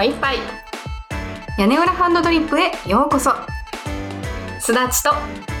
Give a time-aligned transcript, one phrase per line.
[0.00, 0.38] の一杯
[1.58, 3.32] 屋根裏ハンドドリップへようこそ。
[4.58, 5.10] すだちと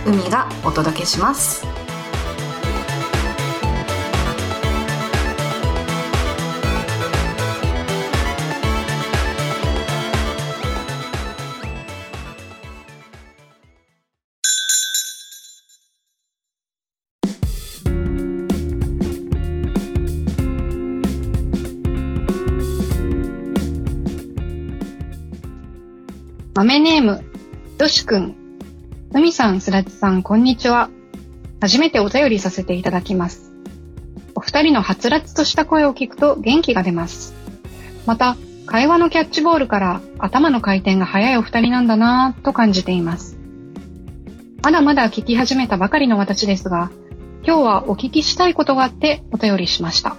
[0.06, 1.69] 海がお届けします。
[26.60, 27.24] 豆ネーム、
[27.78, 28.34] よしくん。
[29.14, 30.90] 海さん、すらちさん、こんにちは。
[31.58, 33.50] 初めてお便りさせていただきます。
[34.34, 37.32] お二人のはつらつとした声を聞くと元気が出ます。
[38.04, 43.38] また、会話のキャッチボールから頭の回転が速いお二人なんだなぁと感じています。
[44.62, 46.90] まだまだ聞き始めたばかりの私ですが、
[47.42, 50.18] 今日はお聞きしたいことがあってお便りしました。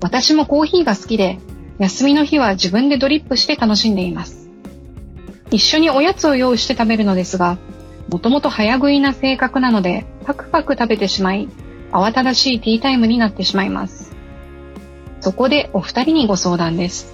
[0.00, 1.40] 私もコーヒーが好きで、
[1.80, 4.35] 休みの日は自分でドリップして楽しんでいます。
[5.50, 7.58] 一緒におやつを用意して食べるのですが、
[8.08, 11.48] もともと早食いな性格なので、パクパク食べてしまい、
[11.92, 14.14] 慌ただしいティータイムになってしまいます。
[15.20, 17.12] そこでお二人にご相談です。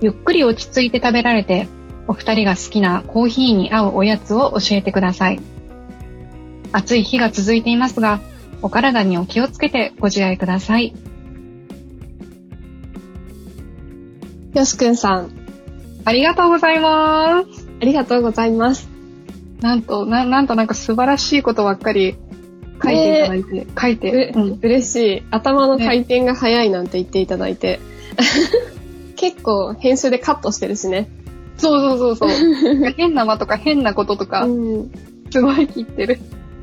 [0.00, 1.68] ゆっくり落ち着いて食べられて、
[2.06, 5.40] お二人が好きなコーヒーに合うおやつを教えてください。
[6.72, 8.20] 暑い日が続いていますが、
[8.60, 10.94] お体にお気をつけてご自愛ください。
[14.54, 15.43] よしくんさん
[16.04, 17.68] ありがとうございます。
[17.80, 18.88] ありがとうございます。
[19.60, 22.16] なんと、ななんとなんか素晴らしいことばっかり
[22.82, 25.22] 書いていただいて、書いて、ううん、嬉しい。
[25.30, 27.80] 頭の回転が速いなんて言っていただいて、
[29.16, 31.08] 結構編集でカットしてるしね。
[31.56, 32.92] そうそうそうそう。
[32.96, 34.90] 変な間とか変なこととか、ん。
[35.30, 36.18] すごい切ってる。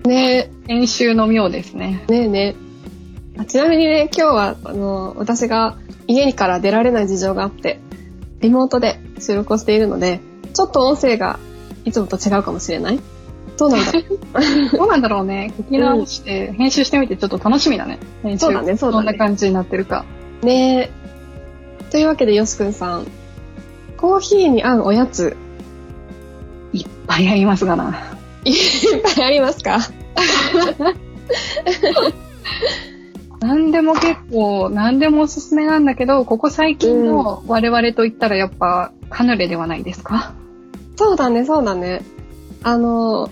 [0.06, 0.52] ね。
[0.68, 2.04] 編集の妙ですね。
[2.10, 2.72] えねえねえ。
[3.42, 7.80] あちなみにね今日はあの私が家から出られない事情があって
[8.42, 10.20] リモートで収録をしているので
[10.54, 11.40] ちょっと音声が
[11.86, 13.00] いつもと違うかもしれない？
[13.58, 14.10] どうなんだろう？
[14.78, 15.54] どうなんだろうね。
[15.58, 18.00] 聞き直して、編集してみてちょっと楽しみだね。
[18.24, 20.06] 編集そうだねそうだねどんな感じになってるか。
[20.44, 20.92] ね
[21.88, 21.92] え。
[21.92, 23.08] というわけで、よしくんさん。
[23.98, 25.36] コーヒーに合うおやつ、
[26.74, 27.96] いっぱいありますがな。
[28.46, 28.56] いっ
[29.16, 29.80] ぱいありますか？
[33.42, 40.34] 何でも結構、何でもおすすめなんだけど、ここ最近の我々と言ったらやっぱカヌレではないですか？
[40.96, 42.02] そうだね、そうだね。
[42.64, 43.30] あの、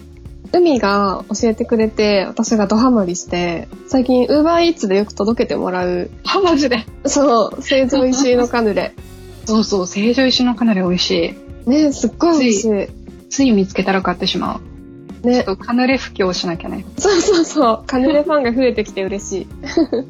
[0.51, 6.85] 海が教えてくれて、私がドハマりして、最近、ウーバーイーツでよく届けてもらう、は、マジで？
[7.05, 8.93] そう、成城石井のカヌレ。
[9.45, 11.35] そうそう、成城石のカヌレ美味し
[11.65, 11.69] い。
[11.69, 12.87] ねすっごい美味しい。
[13.29, 14.59] つい見つけたら買ってしまう。
[15.21, 16.85] ちょっねとカヌレ布教しなきゃね。
[16.97, 17.83] そうそうそう。
[17.85, 19.47] カヌレファンが増えてきて嬉しい。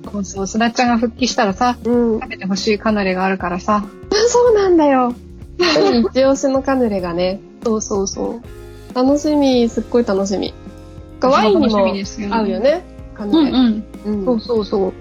[0.10, 2.20] そうそう、すだっちゃんが復帰したらさ、うん。
[2.22, 3.84] 食べてほしいカヌレがあるからさ。
[4.30, 5.14] そうなんだよ。
[5.60, 8.96] 海一押しのカヌレがね、そうそうそう。
[8.96, 10.54] 楽しみ、すっごい楽しみ。
[11.22, 12.84] ワインにも合うよね、
[13.14, 13.50] カヌレ。
[13.50, 14.22] うんうん。
[14.22, 14.94] うんそうそうそう。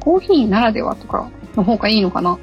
[0.00, 2.38] コーヒーならではとかの方がいいのかな。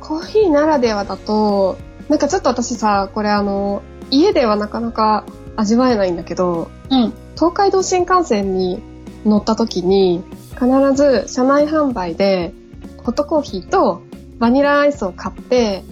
[0.00, 1.78] コーヒーならではだと、
[2.08, 5.24] なんかちょっと私さ、これあの、家ではなかなか
[5.56, 7.12] 味わえないんだけど、うん。
[7.36, 8.80] 東海道新幹線に
[9.24, 10.22] 乗った時に、
[10.54, 12.52] 必ず車内販売で、
[12.98, 14.02] ホットコーヒーと
[14.38, 15.84] バニラアイスを買って、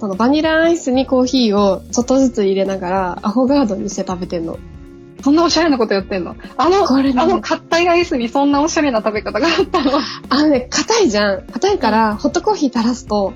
[0.00, 4.58] そのバニラアイスにコーヒーをちょっとずつ入れながら、アフォガードにして食べてんの。
[5.22, 6.34] そんなおしゃれなことやってんの？
[6.56, 9.92] あの、これねあの硬いアイスにそんなおしゃれな食べ方があったの？
[10.30, 11.46] あのね、硬いじゃん。
[11.46, 13.34] 硬いから、ホットコーヒー垂らすと、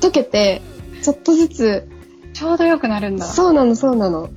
[0.00, 0.60] 溶けて、
[1.02, 1.88] ちょっとずつ、
[2.34, 3.24] ちょうどよくなるんだ。
[3.24, 4.28] 素そうなの、そうなの。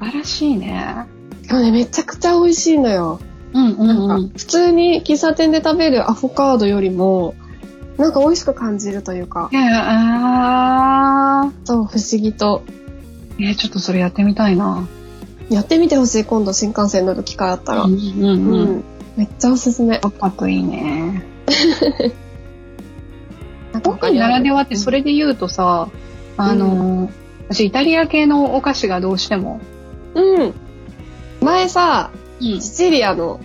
[0.00, 1.06] 晴らしいね。
[1.46, 3.20] でもね、めちゃくちゃ美味しいのよ。
[3.54, 7.34] うんうなんか、普通に喫茶店で食べるアフォカードよりも、
[7.98, 9.62] なんか美味しく感じるというかい、や、
[11.42, 12.62] あそう、不思議と。
[13.38, 13.48] ー。
[13.48, 14.86] えー、ちょっとそれやってみたいな。
[15.50, 17.82] やってみてほしい、今度新幹線乗る機会あったら。
[17.82, 17.96] うんん。
[17.96, 18.84] ううんうん。
[19.16, 19.98] めっちゃおすすめ。
[19.98, 21.24] パクパクいいね。
[23.72, 24.98] なんかコーヒーならではってそれ。
[24.98, 25.88] れで言うとさ、
[26.36, 27.10] あのー、
[27.48, 29.60] 私イタリア系のお菓子がどうしても。
[30.14, 30.54] うん。
[31.42, 32.10] 前さ、
[32.40, 33.40] うんシチリアの、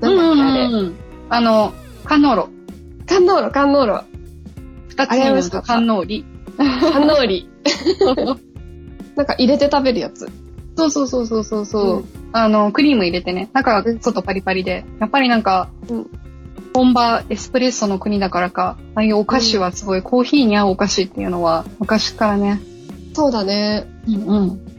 [0.00, 0.64] なんだっけ、あれ。
[0.64, 0.94] うん
[1.28, 1.72] あの、
[2.04, 2.42] カンノーロ。
[2.44, 2.59] カンノー
[3.18, 4.04] ロ、カンノーロ。
[4.88, 6.24] 二つになると美味しかったカンノーリ。
[6.56, 7.48] カンノーリ。
[9.16, 10.28] なんか入れて食べるやつ。
[10.76, 16.06] そうそうそうそうそうそう、うんあの、クリーム入れてね、中が外パリパリで、やっぱりなんか、うん
[16.72, 22.60] 本場エスプレッソの国だからか、ああいうお菓子はすごい、コーヒーに合うお菓子っていうのは昔からね、
[23.12, 23.86] そうだね。
[24.06, 24.70] うんうん。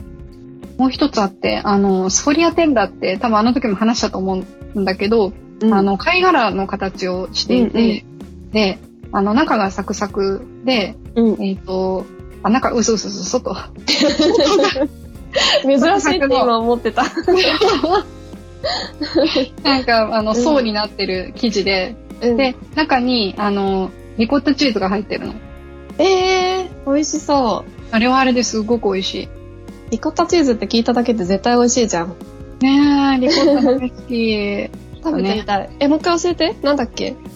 [0.77, 4.43] もう一つあって、あの、スフォリアテンダって多分あの時も話したと思
[4.73, 8.05] うんだけど、うんあ、の、貝殻の形をしていて、
[8.51, 8.79] で、
[9.11, 11.43] あの、中がサクサクで、うん。
[11.43, 12.05] えっ、と、
[12.43, 13.55] あ、中、うすうすうす、外。
[15.63, 17.03] 珍しいって今思ってた。
[19.63, 25.33] なんか、あの、うん層になってる生地で、うん、で、中に、あの、リコッタチーズが入ってるの。
[25.97, 27.71] えー、美味しそう。
[27.91, 29.29] あれはあれですごく美味しい。
[29.91, 32.15] リコッタチーズって聞いただけで絶対美味しいじゃん。
[32.61, 34.69] ねえ、リコッタ大好き。
[35.03, 35.69] 食べてみたい。
[35.79, 36.55] え、もう一回教えて。
[36.61, 37.15] なんだっけ？
[37.29, 37.30] ス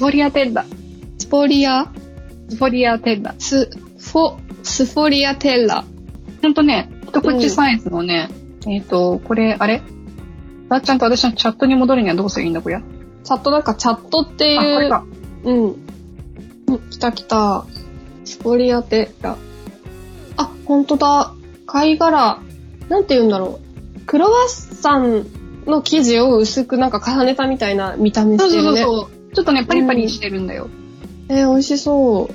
[0.00, 0.64] フォリアテッラ。
[1.18, 1.84] スポリア？
[2.48, 3.34] スフォリアテッラ。
[3.38, 3.68] ス、
[3.98, 5.84] フォ、スフォリアテッラ。
[6.40, 8.30] ほんとね、一口サイズのね、
[8.66, 9.82] えっ、と、これ、あれ？
[10.70, 12.82] ばっちゃんと私のチャットに戻るにはどうすればいいんだ、こりゃ。
[13.24, 15.04] チャットなんかチャットっていあ、これう、か。
[15.44, 15.64] うん。
[15.64, 17.66] うん、来た来た。
[18.24, 19.36] スポリアテッラ。
[20.38, 21.34] あ、ほんとだ。
[21.66, 22.38] 貝殻。
[22.88, 23.60] なんて言うんだろ
[23.98, 24.00] う。
[24.06, 25.26] クロワッサン
[25.66, 28.80] の生地を薄くなんか重ねたみたいな見た目そうしてるね。
[28.80, 29.19] そうそう。
[29.32, 30.68] ちょっとね、パリパリしてるんだよ。
[31.28, 32.34] えー美味しそう。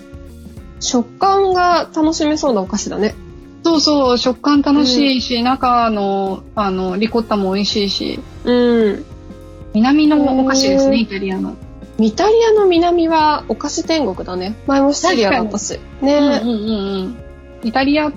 [0.80, 3.16] 食感が楽しめそうなお菓子だね。
[3.64, 9.06] そうそう、食感楽しいし、中の、あの、リコッタも美味しいし、うん。
[9.74, 11.56] 南のお菓子ですね、イタリアの。
[11.98, 14.56] イタリアの南はお菓子天国だね。
[14.68, 15.80] 前もシチリアだったし。
[16.02, 17.18] ね、うんうんうんうん。
[17.64, 18.12] イタリア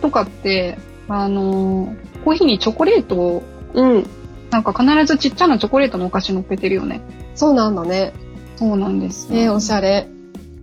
[0.00, 1.94] とかって、あの、
[2.24, 3.42] コーヒーにチョコレートを、
[3.74, 4.06] うん。
[4.50, 7.00] なんか必ずちっちゃなチョコレートのお菓子乗っけてるよね。
[7.34, 8.12] そうなんだね。
[8.56, 9.34] そうなんですよ。
[9.34, 10.08] ねおしゃれ。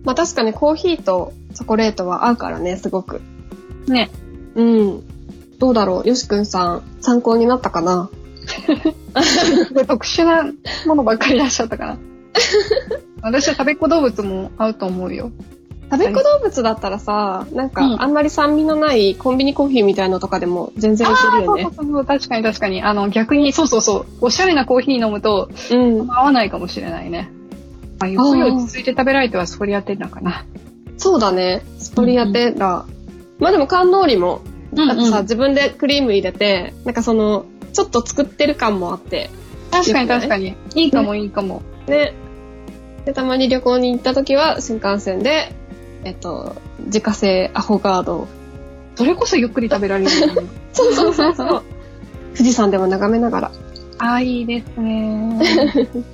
[0.04, 3.20] まあ確かにコーヒーとチョコレートは合うからね、すごく。
[3.86, 4.10] ね。
[4.54, 5.02] うん。
[5.58, 8.08] どうだろうよしくんさん、参考になったかな？
[9.86, 10.50] 特殊な
[10.86, 11.98] ものばっかり出しちゃったかな。
[13.22, 15.30] 私は食べっ子動物も合うと思うよ。
[15.90, 21.74] 食べっ子動物だったらさ、なんうんかあんまり酸味のないコンビニコーヒーみたいのとかでも全然いけるよねそう。
[21.74, 22.82] そうそう、確かに確かに。
[22.82, 26.10] あの、逆に、そうそうそう、おしゃれなコーヒー飲むとうん。
[26.10, 27.30] 合わないかもしれないね。
[27.98, 30.46] まあ、ゆっくり落ち着いて食べられてはそりゃってんのかな。
[30.96, 31.62] そうだね。
[31.78, 32.84] スポリアテラ。
[33.38, 34.42] まあでも缶のりも、
[34.74, 39.30] だってさ、自分でクリーム入れて、なんかその、ちょっと作ってる感もあって。
[39.70, 40.54] 確かに確かに。
[40.74, 41.62] いいかもいいかも。
[41.88, 42.14] ね。
[43.04, 45.52] で、たまに旅行に行った時は新幹線で、
[46.04, 46.56] えっと、
[46.86, 48.28] 自家製アフォガードを。
[48.96, 50.48] それこそゆっくり食べられるよね。
[50.72, 51.62] そうそうそうそう。
[52.36, 53.50] 富士山でも眺めながら
[53.98, 55.38] ああ、いいですね。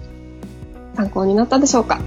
[0.96, 2.00] 参考になったでしょうか。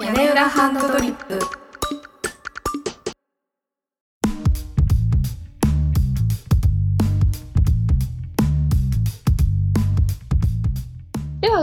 [0.00, 1.61] 屋根裏ハンドドリップ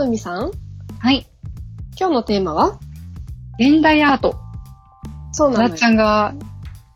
[0.00, 0.50] は、海さん、
[0.98, 1.26] はい。
[1.98, 2.78] 今日のテーマは？
[3.58, 4.36] 現代アート。
[5.32, 5.84] そうなのよなっち。
[5.84, 6.34] ゃんが、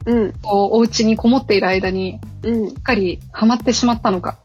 [0.07, 2.71] うん、こう、お家にこもっている間に、うん。
[2.71, 4.39] しっかりハマってしまったのか。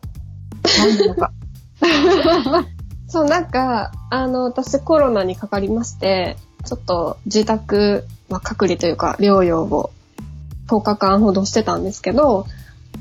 [0.78, 1.32] 何なのか。
[3.08, 6.36] そう、なんか、あの、私コロナにかかりまして、
[6.66, 9.92] ちょっと自宅、まあ、隔離というか、療養を
[10.68, 12.46] 10日間ほどしてたんですけど、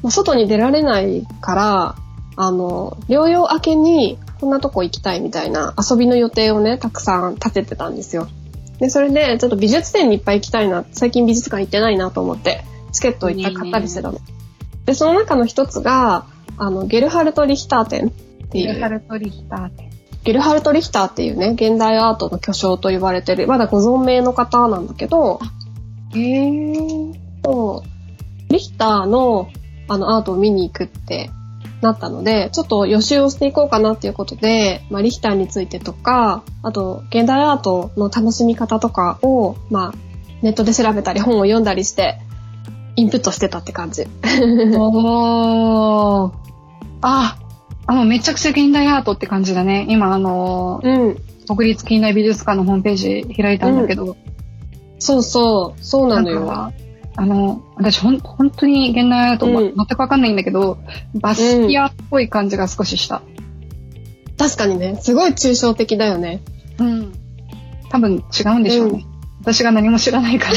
[0.03, 1.95] まあ外に出られないから、
[2.41, 8.29] あの、療養明けにこんなとこ行きたいみたいな遊びの予定をね、たくさん立ててたんですよ。
[8.79, 14.21] で、それで、ちょっと美術展にいっぱい行きたいな、最近美術館行ってないなと思って、チケットをいっぱい買ったりしてたの。
[14.85, 16.27] で、その中の一つが、
[16.59, 18.81] あの、ゲルハルト・リヒター展っていう。
[18.81, 19.91] ハルトリヒターって。
[20.23, 25.41] ゲルハルト・リヒターっていうね、現代アートの巨匠と言われてる、まだご存命の方なんだけど、
[26.15, 27.15] へー。
[27.45, 29.49] そうリヒターの
[29.89, 31.31] あのアートを見に行くって
[31.81, 39.95] なったので、ちょっと予習をしていこうかなっていうことで、まあ、リヒターについてとか、あと、現代アートの楽しみ方とかを、まあ、
[40.43, 42.19] ネットで調べたり本を読んだりして、
[42.97, 44.07] インプットしてたって感じ。
[44.77, 46.33] おー。
[47.01, 47.39] あ、
[47.87, 49.87] あの、めちゃくちゃ現代アートって感じだね。
[49.89, 51.17] 今、あの、うん。
[51.57, 54.17] 国立近代美術館のホームページ開いたんだけど、
[54.99, 56.73] そうそう、そうなのよ。
[57.19, 60.79] かあの、私ほん、本当に現代アート、まうん全くわかんないんだけど、
[61.15, 63.23] バスキアっぽい感じが少しした。
[64.39, 66.43] 確かにね、すごい抽象的だよね。
[66.79, 67.13] うん。
[67.91, 69.05] 多分違うんでしょうね。
[69.41, 70.55] 私が何も知らないから。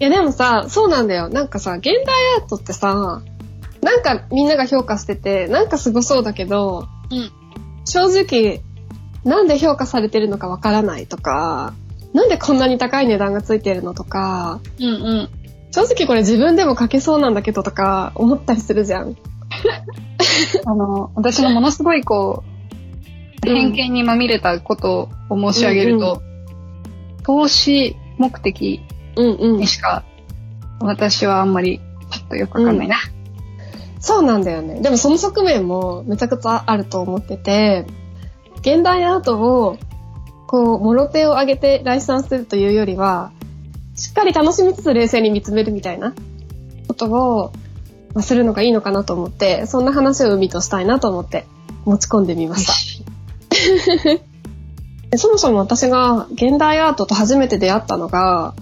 [0.00, 1.28] いやでもさ、そうなんだよ。
[1.28, 1.94] なんかさ、現代
[2.40, 3.22] アートってさ、
[3.82, 7.30] なんかみんなが評価してて、なんかすごそうだけど、うん
[7.84, 8.60] 正直、
[9.24, 11.74] なんで評価されてるのかわからないとか、
[12.12, 14.88] なんでこんなに高い値段がついてるのとか、うんう
[15.22, 15.28] ん。
[15.70, 19.16] 正直これ自分でも書けそうなんだけどとか思ったりするじゃん。
[20.66, 22.60] あの、私のものすごいこう、うん
[23.42, 26.20] 偏見にまみれたことを申し上げると、
[27.22, 28.82] 投資目的
[29.16, 29.66] うんうんに。
[29.66, 30.04] しか、
[30.78, 31.80] 私はあんまり
[32.30, 32.96] とよくわかんないな。
[33.98, 34.80] そうなんだよね。
[34.80, 37.86] でもその側面もめちゃくちゃあると思ってて、
[38.60, 39.76] 現代アートを、
[40.50, 43.30] こう、もろ手を挙げて来賛するというよりは、
[43.94, 46.12] しっかり楽しみつつ冷静に見つめるみたいな
[46.88, 47.52] ことを、
[48.14, 51.46] まあ、するのがいいのかなと思って、そんな話を海としたいなと思って
[51.84, 53.04] 持ち込んでみました。
[55.10, 58.54] でそもそも私が現代アートと初めて出会ったのが、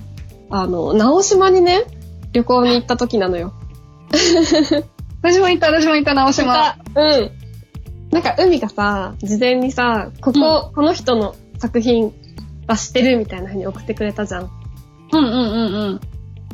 [0.50, 1.87] あの、直島にね、
[2.35, 3.54] 旅行に行った時なのよ。
[5.23, 6.76] 私も行った、私も行った、直島。
[6.95, 7.30] うん。
[8.11, 12.12] なんか海がさ、事前にさ、ここ、この人の作品
[12.67, 14.50] は知ってるみたいな風に送ってくれたじゃん。
[15.12, 15.37] うんうんう
[15.71, 16.00] んうん。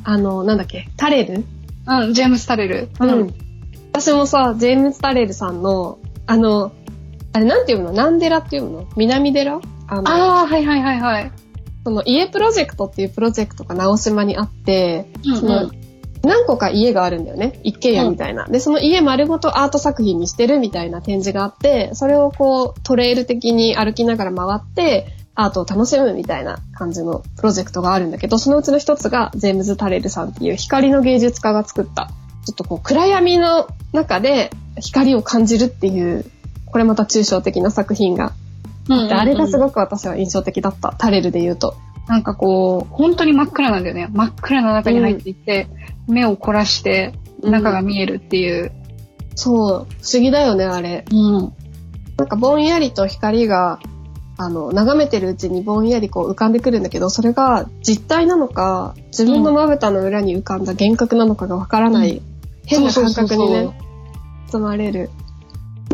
[0.05, 1.45] あの、なんだっけ、タレル？
[1.87, 2.89] うん、ジェームス・タレル。
[3.01, 3.35] うん。
[3.93, 6.73] 私もさ、ジェームズ・タレルさんの、あの、
[7.33, 7.91] あれなんていうの？
[7.91, 8.87] 南寺っていうの？
[8.97, 9.61] 南寺？
[9.89, 11.33] あの、ああ、はいはいはいはい。
[11.85, 15.71] その家プロジェクトっていうプロジェクトが直島にあって、うんその
[16.25, 17.61] 何個か家があるんだよね。
[17.63, 18.47] 一軒家みたいな。
[18.47, 32.11] で、その家丸ごとアート作品にしてるみたいな展示があって、それをこうトレイル的に歩きながら回って、アートを楽しむみたいな感じのプロジェクトがあるんだけど、そのうちの一つがジェームズ・タレルさんっていう光の芸術家が作った、
[32.47, 34.51] ちょっとこう暗闇の中で
[34.81, 36.25] 光を感じるっていう、
[36.67, 38.33] これまた抽象的な作品が
[38.89, 40.95] うんうんうんあれがすごく私は印象的だった。
[40.99, 41.75] タレルで言うと。
[42.09, 44.09] なんかこう、本当に真っ暗なんだよね。
[44.13, 45.69] 真っ暗な中に入っていって、
[46.07, 48.73] 目を凝らして中が見えるっていう。
[49.35, 49.87] そう、不思
[50.21, 51.05] 議だよね、あれ。
[51.11, 51.53] うん。
[52.17, 53.81] なんかぼんやりと光が、
[54.37, 62.23] あの、眺めてるうちにぼんやりこう浮かんでくるんだけど、それが実体なのか、自分のまぶたの裏に浮かんだ幻覚なのかがわからない、う
[62.67, 63.79] 変な感覚にね、
[64.51, 65.11] 包まれる。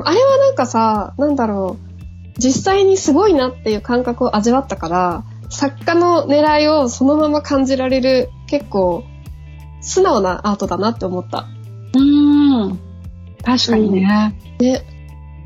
[0.02, 9.04] あれはなんかさ、なんだろう、実際にすごいなっていう感覚を味わったから、作家の狙いをそのまま感じられる、結構、
[9.80, 11.46] 素直なアートだなって思った。
[11.94, 12.78] うーん。
[13.42, 14.34] 確かにね。
[14.60, 14.82] ね。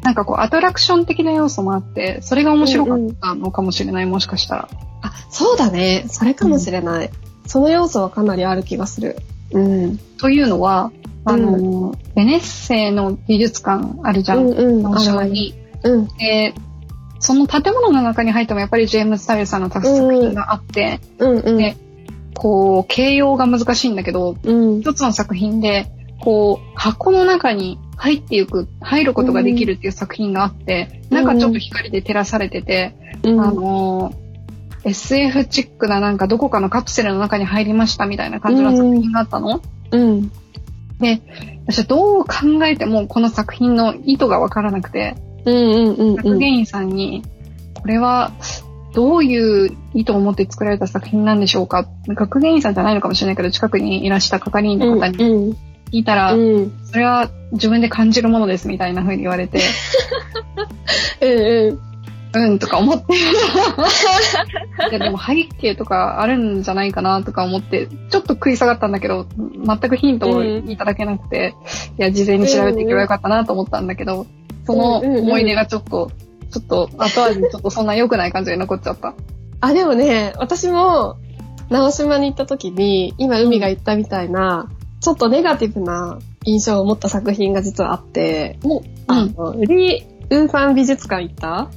[0.03, 4.69] なんかこう、アトラクション的な要素もあって、それが面白かったのかもしれない、もしかしたら。
[5.03, 6.05] あ、そうだね。
[6.09, 7.11] それかもしれない。
[7.47, 9.17] その要素はかなりある気がする。
[9.53, 9.99] うん。
[10.19, 10.93] というのは、
[11.25, 14.37] あの、ベネッセの美術館あるじゃ。
[14.37, 14.83] うんんうん。
[14.83, 15.55] 直島に。
[15.83, 16.09] うん。
[16.19, 16.55] で、
[17.19, 21.57] その建物の中に入ってもやっぱりジェームズ・タイルさんの作品があって、うんうん。
[21.57, 21.77] ね
[22.35, 24.81] こう、形容が難しいんだけど、うん。
[24.81, 25.87] 一つの作品で、
[26.21, 33.41] こう、箱の中に入っていく、入ることができるっていう作品があって、うん中ちょっと光で照らされてて、うん。
[33.41, 34.25] あのー
[34.87, 40.31] SF チックななんかどこかのカプセルの中に入りましたみたいな感じの作品があったの、うん。
[41.67, 45.34] 私はどう考えてもこの作品の意図がわからなくて、うんうんうんうん。
[45.45, 47.23] 学芸員さんに、
[47.75, 48.33] これは
[48.95, 51.87] どういう意図を持って作られた作品なんでしょうか？
[52.09, 55.57] 学芸員さんじゃないのかもしれないけど、近くにいらした係員の方にうん。
[55.93, 56.73] 聞いたら、うん。
[56.85, 59.61] それは自分で感じるものですみたいな風に言われて、
[61.21, 61.79] うんうん。
[62.37, 63.15] うんとか思って。
[64.91, 71.55] いやでも背景とかあるんじゃないかなとか思って、ちょっと食い下がったんだけど、全くヒントをいただけなくて、
[71.99, 74.27] いや、事前に調べていけばよかったなと思ったんだけど、
[74.67, 76.11] その思い出がちょっと、
[76.51, 79.15] ちょっと後味ちょっとそんな良くない感じで残っちゃった。
[79.61, 81.17] あ、でもね、私も、
[81.71, 91.71] 直島に行った時に、今海が言ったみたいな、ちょっとネガティブな印象を持った作品が実はあって、もう、あの、リー・ウーファン美術館行った？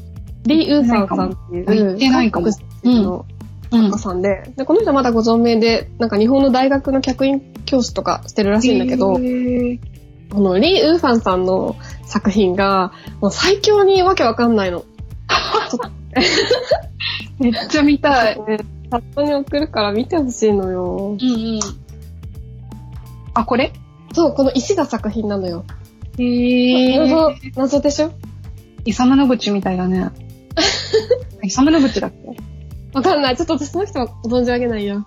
[0.46, 2.48] リー・ウーファンさんっていう、行ってないかも。
[2.48, 3.26] 韓国の
[3.72, 3.82] うん。
[3.82, 9.18] 作家さんで、で、この人まだご存命で、なんか日本の大学の客員教師とかしてるらしいんだけど、
[10.32, 12.92] このリー・ウーファンさんの作品が、
[13.22, 14.84] もう最強にわけわかんないの。
[17.40, 18.36] めっちゃ見たい。
[18.36, 18.58] チャ
[19.00, 21.18] ットに送るから見てほしいのよ。
[21.22, 21.60] うんうん。
[23.34, 23.72] あ、これ？
[24.14, 25.66] そう、この石が作品なのよ。
[26.18, 28.12] へ謎ー。、謎でしょ？
[28.86, 30.10] イサムの口みたいだね。
[31.44, 32.18] イサムの口だっけ？
[32.94, 33.38] わかんない。
[33.38, 35.06] ちょっと私その人は存じ上げないよ。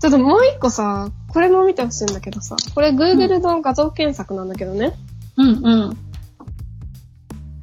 [0.00, 4.94] ちょっともう一個さ、これも見てほしいんだけどさ、これ Google の画像検索なんだけどね、
[5.36, 5.96] うんうん。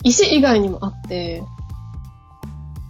[0.03, 1.43] 石以外にもあって、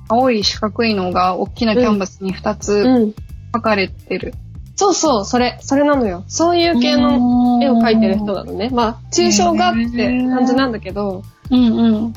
[0.10, 3.14] 青い四角いのが大きなキャンバスに2つうん。
[3.54, 4.34] 描かれてる。
[4.76, 6.24] そうそう、それ、それなのよ。
[6.28, 8.70] そういう系の絵を描いてる人なのね。
[8.72, 12.14] まあ、抽象画って感じなんだけど、うんうん。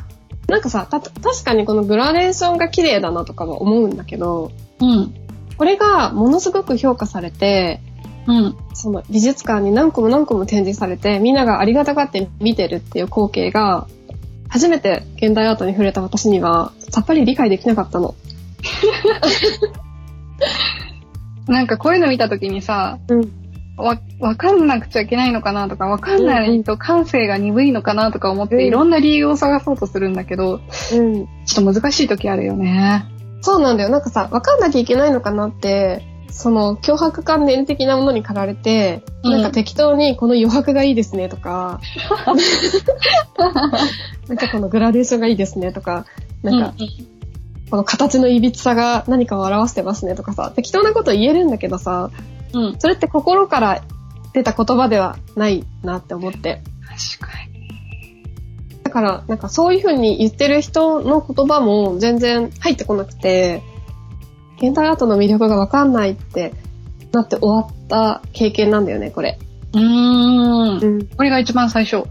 [0.47, 5.15] なんかさ、た、確かにこのグラデーションが綺麗だなとかは思うんだけど、うん。
[5.57, 7.81] これがものすごく評価されて、
[8.27, 8.57] うん。
[8.75, 13.87] その美術館に何個も何個も展示されて、みんながありがたがって見てるっていう光景が、
[14.49, 18.15] 初めて現代アートに触れた私には、さっぱり理解できなかったの。
[21.47, 23.33] なんかこういうの見たときにさ、うん
[23.81, 30.61] わ、わかんなくちゃいけないのかなとか、わかんないと感性が鈍いのかなとか思って、うんいろんな理由を探そうとするんだけど、
[30.93, 31.27] うん。
[31.47, 33.07] ちょっと難しい時あるよね。
[33.41, 33.89] そうなんだよ。
[33.89, 41.81] なんかさ、わかんなきゃいけないのかなって、その脅迫観念的なものに駆られて、うんなんか適当にこの余白がいいですねとか、
[44.29, 46.07] なんかこのグラデーションがいいですねとか、
[46.43, 46.75] なんか
[47.71, 52.11] この形のいびつさが何かを表してますねとかさ、適当なこと言えるんだけどさ、
[52.53, 52.81] うん、うん。
[52.81, 53.83] それって心から
[54.33, 56.63] 出た言葉ではないなって思って。
[57.19, 57.51] 確かに。
[58.83, 63.63] だから、なんかそういう風に言ってる人の言葉も全然入ってこなくて、
[64.61, 66.53] 現代アートの魅力がわかんないって
[67.13, 69.39] なって終わった経験なんだよね、これ。
[69.73, 70.79] うーん。
[70.79, 71.07] うん。
[71.07, 72.07] これが一番最初。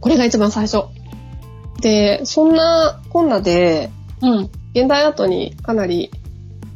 [0.00, 0.84] これが一番最初。
[1.80, 3.90] で、そんなこんなで、
[4.22, 4.50] うん。
[4.74, 6.10] 現代アートにかなり、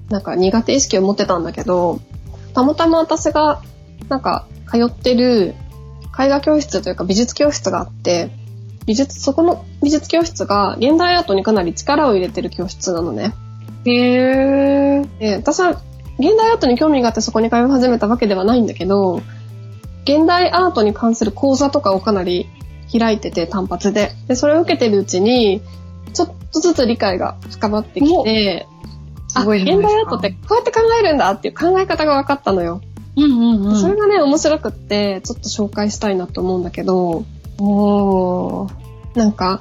[0.08, 2.00] なんか苦手意識を持ってたんだけど、
[2.54, 3.62] たまたま私が、
[4.08, 5.54] なんか、通ってる
[6.18, 8.30] 絵画教室というか美術教室があって、
[8.86, 13.32] 美術、そこの美術教室が現代アートにかなり力を入れてる教室なのね。
[13.84, 15.04] へえ。
[15.18, 15.70] で、私は
[16.18, 19.22] 現代アートに興味があってそこに通い始めたわけではないんだけど、
[20.04, 22.48] 現代アートに関する講座とかをかなり
[22.92, 24.12] 開いてて単発で。
[24.26, 25.62] で、それを受けてるうちに、
[26.12, 28.66] ちょっとずつ理解が深まってきて、
[29.34, 32.80] あ現代アートってこうやって考えるんだっていう考え方が分かったのよ。
[33.16, 33.80] うんうんうん。
[33.80, 37.24] それがね、面白くって、ちょっと紹介したいなと思うんだけど、
[37.58, 38.72] おー。
[39.14, 39.60] なんか、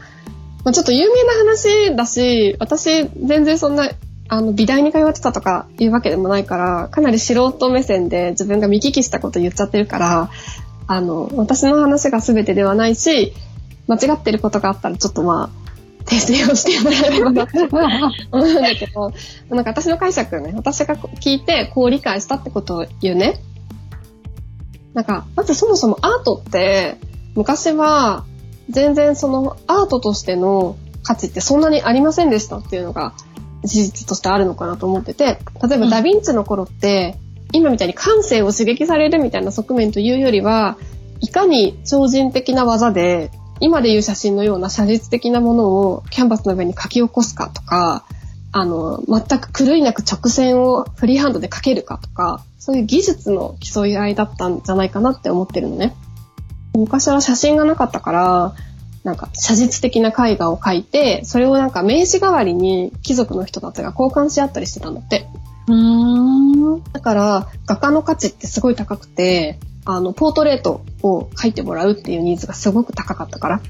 [0.64, 3.90] まあ、ちょっと有名な話だし、私全然そんな、
[4.28, 10.30] あの、美大に通ってたとかいうわけでもないから、かなり素人目線で自分が見聞きしたこと言っちゃってるから、
[10.88, 13.34] あの、私の話が全てではないし、
[13.88, 15.70] 間違ってることがあったらちょっとまあ、
[16.06, 17.58] 訂正をしてもらえればなと
[18.32, 19.14] 思うんだけど、
[19.50, 23.40] なんか私の解釈ね、私が聞いてこう理解したってことを言うね。
[24.94, 26.98] なんか、まずそもそもアートって、
[27.36, 28.26] 昔は
[28.70, 33.14] 全然そのアートとしての価値ってそんなにありませんでしたっていうのが
[33.64, 37.18] 事実としてあるのかなと思ってて、例えばうんダヴィンチの頃って、
[37.52, 40.78] 今みたいに感性を刺激されるみたいな側面というよりは、
[41.20, 48.06] いかに超人的な技で、今でいう写真のような写実的なものをキャンバスの上に書き起こすかとか、
[48.52, 55.96] あの、全く狂いなく直線をフリーハンドで描けるかとか、そういう技術の競い合いだったんじゃないかなって思ってるのね。
[56.74, 58.54] 昔は写真がなかったから、
[59.04, 65.28] なんか写実的な絵画を描いて、それをなんか名刺代わりに貴族の人たちが交換し合ったりしてたんだって。
[65.68, 66.84] うーん。
[66.92, 73.62] だから画家の価値ってすごい高くて、あの、ポートレートを描いてもらうっていうニーズがすごく高かったから。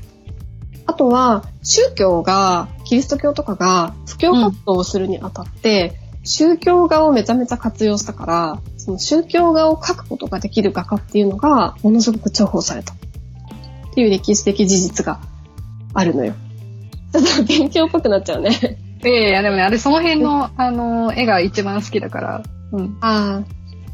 [0.85, 12.93] あとは、宗教が、キリスト教とかが布教活動をするにあたって、宗教画をめちゃめちゃ活用したから、その宗教画を描くことができる画家っていうのが、ものすごく重宝された。
[12.93, 15.19] っていう歴史的事実が
[15.93, 16.33] あるのよ。
[17.13, 18.49] ちょっと勉強っぽくなっちゃうね。
[19.03, 22.97] いやいや、でもね、あれその辺の、あの、絵が一番好きだから、うん。
[23.01, 23.43] ああ、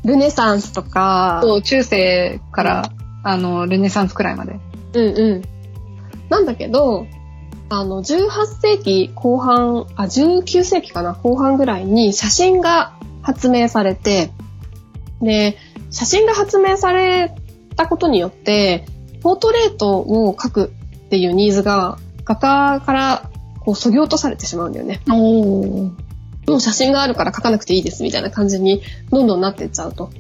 [0.06, 2.92] ルネサンスとか、そう、中世から、
[3.24, 4.60] あの、ルネサンスくらいまで。
[4.94, 5.42] うんうん。
[6.30, 7.06] なんだけど、
[7.70, 8.30] あの、18
[8.62, 14.32] 世紀後半、あ、19世紀かな、後半ぐらいに写真が発明されて、
[15.22, 15.58] で、
[15.92, 17.34] 写真が発明され
[17.76, 18.86] たことによって、
[19.22, 23.30] ポートレートを描くっていうニーズが画家から
[23.66, 25.02] こう、そぎ落とされてしまうんだよね。
[25.10, 25.92] おー。
[26.48, 30.12] もう写真があるから描かなくていいですみたいな感じにどんどんなっていっちゃうと。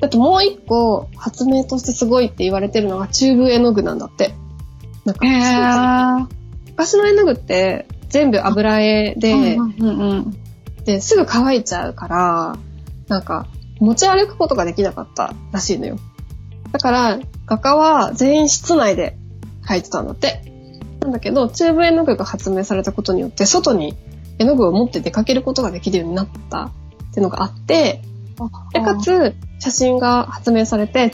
[0.00, 4.34] だってもう一個発明としてすごいって言われてるのがチューブ絵の具なんだって。
[5.04, 6.26] なんか、へー。
[6.70, 10.36] 昔の絵の具って全部油絵で、うんうんうん。
[10.84, 12.58] ですぐ乾いちゃうから、
[13.06, 13.46] なんか
[13.82, 15.98] 持ち歩くことができなかったらしいのよ。
[16.70, 19.18] だから画家は全員室内で
[19.66, 20.42] 描いてたんだって。
[21.00, 23.96] なんだけど、チューブ絵の具が発明されたことによって、外に
[24.38, 26.70] 絵の具を持って出かけることができるようになったっ
[27.12, 28.02] ていうのがあって、
[28.72, 31.12] で、かつ、写真が発明されて、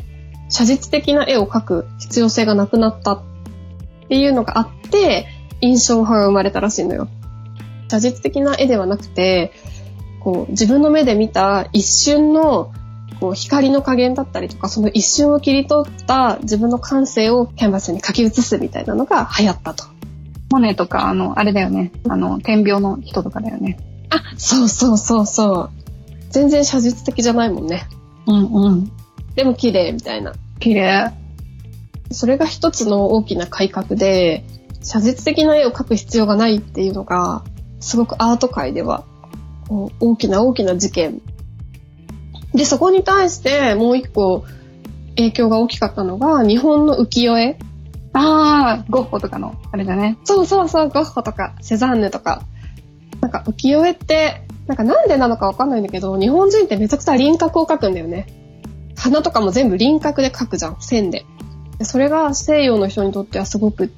[0.51, 3.23] 写実的な絵を描く必要性がなくなったっ
[4.09, 5.27] ていうのがあって、
[5.63, 7.09] 印象派が生まれたらしいのよ。
[7.91, 9.53] 写実的な絵ではなくて、
[10.29, 12.71] こう、自分の目で見た一瞬の、
[13.19, 19.85] こう、光の加減だったりとか、その一瞬を切り取った自分の感性をキャンバスに書き写すみたいなのが流行ったと。
[20.51, 21.93] モネとか、あの、あれだよね。
[22.11, 23.79] あの、天描の人とかだよね。
[24.11, 25.71] あ、そうそうそうそう。
[26.29, 27.87] 全然写実的じゃないもんね。
[28.27, 28.93] うんうん。
[29.35, 30.35] でも綺麗みたいな。
[30.61, 31.11] 綺麗。
[32.11, 34.45] それが一つの大きな改革で、
[34.83, 37.45] 写実的な絵を描く必要がないっていうのが、
[37.81, 39.05] すごくアート界では、
[39.69, 41.21] 大きな大きな事件。
[42.55, 44.45] で、そこに対してもう一個、
[45.17, 47.59] 影響が大きかったのが、日本の浮世絵。
[48.13, 50.19] ああ、ゴッホとかの、あれだね。
[50.25, 52.43] そうそうそう、ゴッホとか、セザンヌとか。
[53.21, 58.27] なんか浮世絵って、なんかなんでなのかわかんないんだけど、日本人ってめちゃくちゃ輪郭を描くんだよね。
[58.97, 61.25] 花とかも全部輪郭で描くじゃん、線で。
[61.79, 63.93] でそれが西洋の人にとってはすごく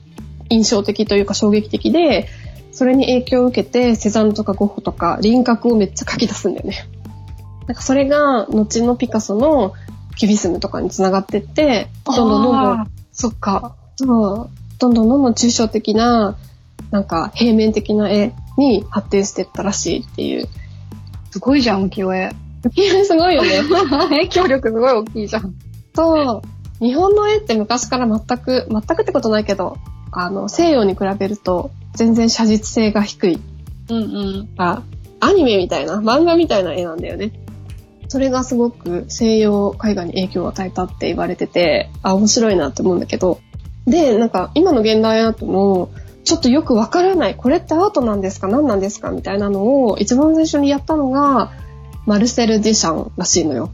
[0.48, 2.28] 印象的というか衝撃的で、
[2.72, 6.87] それに影響を受けて、セザンヌとかゴッホとか輪郭をめっちゃ描き出すんだよね。
[7.66, 9.74] なんかそれが、後のピカソの
[10.16, 13.74] キュビスムとかにつながってって、どんどんどんどんそっか。
[13.96, 14.50] そう。
[14.78, 16.37] どんどんどんどん抽象的な、
[16.90, 20.48] なんか平面的な絵に発展していったらしいっていう。
[21.30, 22.30] すごいじゃん、浮世絵。
[22.74, 23.62] いや、すごいよね。
[24.11, 25.54] 影響力すごい大きいじゃん。
[25.94, 26.42] そう。
[26.80, 29.76] 日本の絵って昔から全く、全くってことないけど、
[30.12, 33.40] あの、西洋に比べると全然写実性が低い。
[33.90, 34.03] うんう
[34.42, 34.48] ん。
[34.57, 34.83] あ、
[35.20, 37.33] アニメみたいな、漫画みたいな絵なんだよね。
[38.09, 43.40] それがすごく西洋絵画に影響を与えたって言われてて、あ、面白いなって思うんだけど。
[43.87, 45.90] で、なんか今の現代アートも、
[46.24, 51.53] ちょっとよくわからない、これってアートなんですか何なんですかみたいなのを一番最初にやったのが、
[52.07, 53.70] マルセル・デュシャンらしいのよ。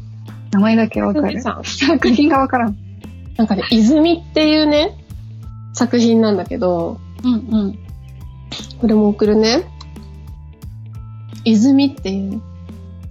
[0.52, 1.40] 名前だけわかる。
[1.40, 2.76] 作品がわからん。
[3.37, 4.96] なんかね、泉っていうね、
[5.72, 7.37] 作品なんだけど、うんう
[7.68, 7.79] ん。
[8.80, 9.64] これも送るね。
[11.44, 12.42] 泉っていう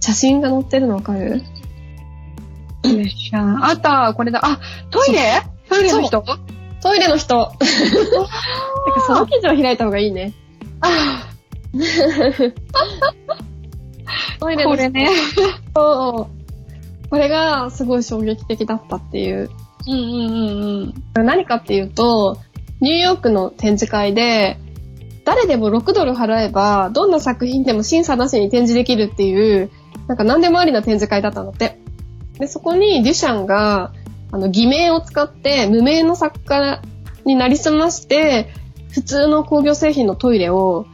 [0.00, 1.42] 写真が載ってるのわかる？
[2.84, 4.40] よっしゃあった、これだ。
[4.44, 5.42] あ、トイレ？
[5.68, 6.22] トイレの人
[6.82, 7.36] トイレの人。
[7.36, 7.56] なんか
[9.06, 10.32] その記事を開いた方がいいね。
[10.80, 11.28] あ
[14.38, 14.76] トイレの人。
[14.76, 15.08] これね。
[15.74, 16.28] こ
[17.18, 19.50] れがすごい衝撃的だったっていう。
[19.88, 20.04] うんうんう
[20.84, 21.26] んうん。
[21.26, 22.38] 何かっていうと、
[22.80, 24.58] ニューヨークの展示会で、
[25.26, 29.70] 誰でも6ドル払えば、どんな作品でも審査なしに展示できるっていう、
[30.06, 31.80] なんか何でもありな展示会だったのって。
[32.38, 33.92] で、そこにデュシャンが、
[34.30, 36.80] あの、偽名を使って無名の作家
[37.24, 38.52] になりすまして、
[38.90, 40.86] 普通の工業製品のトイレを、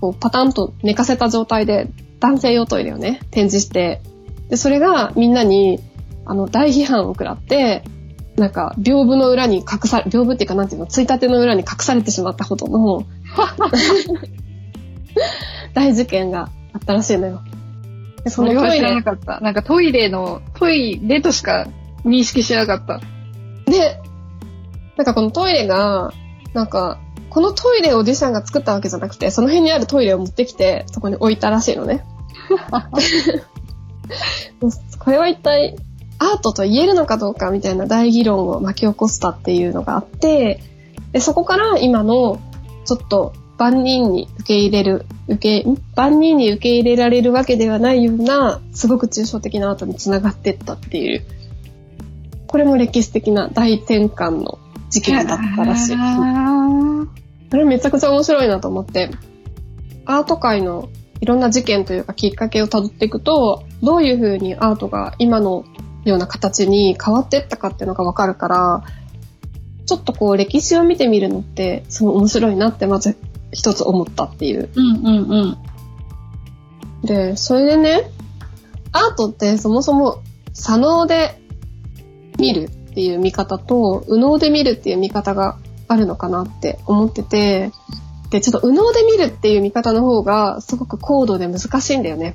[0.00, 4.00] こう、パタンと寝かせた状態で、男性用トイレをね、展示して、
[4.48, 5.78] で、それがみんなに、
[6.24, 7.84] あの、大批判を食らって、
[8.36, 13.04] なんか、屏風の裏に隠され、屏風っていうかなんていうの、ついたての裏に隠されてしまったほどの、
[15.74, 17.42] 大事件があったらしいのよ。
[18.24, 19.40] でそそれは知らのトイレなかった。
[19.40, 21.68] なんかトイレの、トイレとしか
[22.04, 23.00] 認識しなかった。
[23.70, 24.00] で、
[24.96, 26.12] なんかこのトイレが、
[26.54, 26.98] なんか、
[27.30, 32.04] このトイレをデュシャンが作ったわけじゃなくて、その辺にあるトイレを持ってきて、そこに置いたらしいのね。
[34.98, 35.76] これは一体
[36.18, 40.60] アートと言えるのかどうかみたいな大議論を巻き起こしたっていうのがあって、
[41.12, 42.40] でそこから今の
[42.86, 45.76] ちょっと万人に受け入れる、受け、ん？
[45.94, 51.24] 万人に受け入れられるわけではないような、すごく抽象的なアートにつながってったっていう、
[52.46, 55.96] これも歴史的な大転換の事件だったらしい。
[55.96, 57.06] あ
[57.50, 59.10] これめちゃくちゃ面白いなと思って、
[60.04, 60.88] アート界の
[61.20, 65.64] いろんな事件というかきっかけをたどっていくと、どういう風にアートが今の
[66.04, 68.84] ような形に変わっていったかっていうのがわかるから、
[69.86, 73.16] ちょっとこう歴史を見てみるのってすごい面白いなってまず
[73.52, 74.68] 一つ思ったっていう。
[74.74, 77.06] うんうんうん。
[77.06, 78.10] で、それでね、
[78.92, 80.22] アートってそもそも
[80.52, 81.40] 左脳で
[82.38, 87.70] 見るっていう見方と、右脳で見るっていう見方があるのかなって思ってて、
[88.30, 92.34] で、ちょっと右脳で見るっていう見方の方がすごく高度で難しいんだよね。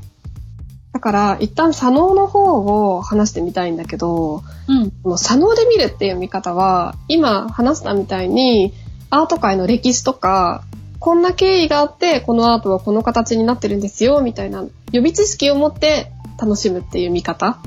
[0.93, 4.91] だから、一旦左脳の方を話してみたいんだけど、うん。
[5.03, 8.73] この左脳で見るっていう見方は、今話したみたいに、
[9.09, 10.63] アート界の歴史とか、
[10.99, 17.57] こんな経緯があって、このアートはこの形になってるんですよ、みたいな予備知識を持って楽しむっていう見方。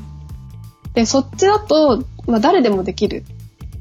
[0.93, 3.25] で、そっちだと、まあ誰でもできる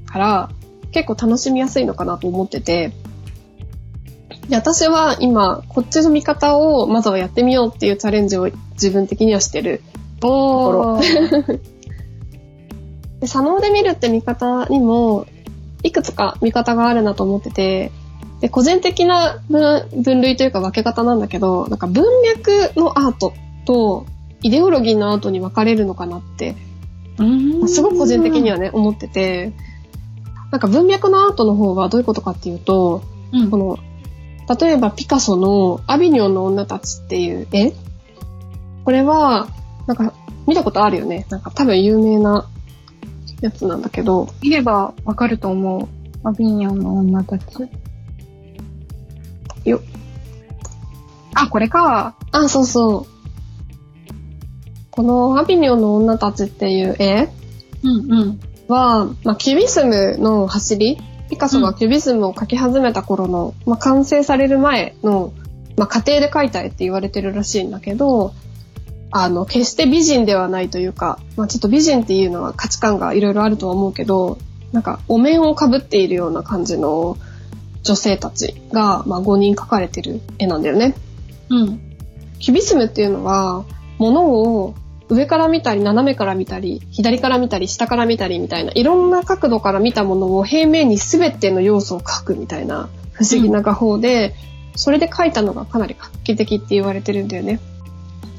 [0.06, 0.50] から、
[0.92, 2.94] 結構楽しみやすいのかなと思ってて、
[4.50, 9.82] で私は今、こっちの見方をまずはやってみようっていうチャレンジを自分的にはしてる
[10.22, 11.60] おー。
[13.22, 15.26] で左脳で見るって見方にも、
[15.84, 17.92] いくつか見方があるなと思ってて、
[18.42, 23.34] で個人的な分分類というか分け方なんだけど、なんか文脈のアート
[23.66, 24.06] と
[24.42, 26.56] イデオロギーのアートに分かれるのかなって、
[27.18, 27.68] うん。
[27.70, 29.54] すごく個人的にはね、思ってて、
[30.52, 33.02] なんか文脈のアートの方はどういうことかっていうと、
[33.32, 33.50] うん。
[33.50, 33.80] この、
[34.60, 37.74] 例えばピカソのアビニョンの女たちっていう絵
[38.84, 39.48] これは、
[39.88, 40.14] なんか
[40.48, 41.26] 見たことあるよね。
[41.30, 42.50] なんか多分有名な
[43.42, 45.88] やつなんだけど、見ればわかると思う。
[46.28, 47.44] アビニョンの女たち。
[49.66, 49.82] よ
[51.34, 52.16] あ、これか。
[52.32, 53.14] あ、そうそう。
[54.92, 57.30] このアビニョンの女たちっていう絵
[57.84, 58.40] うんうん。
[58.68, 60.98] は、まあ、キュビスムの走り、
[61.34, 65.34] ピカソがキュビスムを描き始めた頃の、まあ、完成される前の、
[65.78, 68.36] まあ、家庭で描いた絵って言われてるらしいんだけど、
[69.10, 74.38] あの、決して美人ではないというか、まあ、ちょっと美人っていうのは価値観がいろいろあるとは思うけど、
[74.74, 77.18] なんか、お面をかぶっているような感じの
[77.82, 80.94] 女性たちが、まあ、5人描かれてる絵なんだよね。
[81.50, 81.80] うん。
[82.38, 83.66] キュビスムっていうのは、
[83.98, 84.76] 物を
[85.14, 94.36] 上から見たり、斜めから見たり、左から見たり、下から見たりみたいな、いろんな角度から見たものを平面に全ての要素を描くみたいな不思議な画法で、
[94.76, 97.60] それで描いたのがかなり画期的って言われてるんだよね。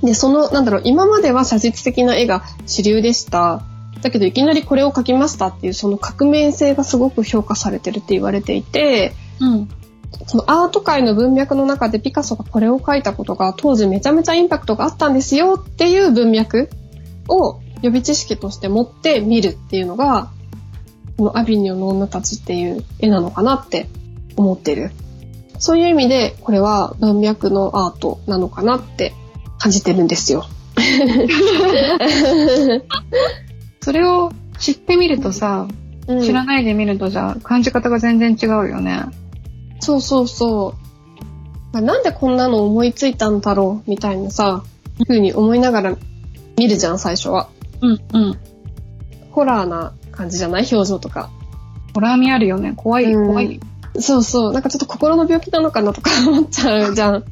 [0.02, 3.62] で、その、なんだろう、今までは写実的な絵が主流でした。
[4.02, 9.68] だけど、いきなりこれを描きましたっていう、その革命性がすごく評価されてるって言われていて、うん。
[10.26, 16.68] そのアート界の文脈の中でピカソがこれを描いたことが当時めちゃめちゃインパクトがあったんですよっていう文脈
[17.28, 20.30] を予備知識として持って見るっていうのが、
[21.16, 23.88] このアビニョンの女たちっていう絵なのかなって
[24.36, 24.90] 思ってる。
[25.58, 29.12] そういう意味でこれは文脈のアートなのかなって
[29.58, 30.46] 感じてるんですよ。
[33.80, 35.68] それを知ってみるとさ、
[36.06, 39.04] 知らないで見るとじゃあ感じ方が全然違うよね。
[39.84, 40.74] そうそうそ
[41.72, 41.80] う。
[41.80, 44.62] なんでこんなの思いついたんだろうみたいなさ、
[45.06, 45.96] 風に思いながら
[46.56, 47.48] 見るじゃん、最初は。
[47.80, 48.38] うんうん。
[49.32, 50.66] ホラーな感じじゃない？
[50.70, 51.30] 表情とか。
[51.94, 52.72] ホラー味あるよね。
[52.76, 53.60] 怖い、うん怖い。
[53.98, 54.52] そうそう。
[54.52, 57.24] なんかちょっと心の病気なのかなとか 思っちゃうじゃん。